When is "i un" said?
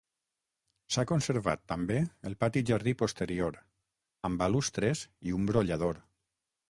5.33-5.47